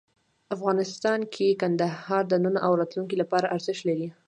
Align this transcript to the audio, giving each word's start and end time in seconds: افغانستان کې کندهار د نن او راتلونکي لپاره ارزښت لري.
افغانستان 0.55 1.19
کې 1.33 1.57
کندهار 1.61 2.23
د 2.27 2.33
نن 2.43 2.55
او 2.65 2.71
راتلونکي 2.79 3.15
لپاره 3.21 3.51
ارزښت 3.55 3.81
لري. 3.89 4.07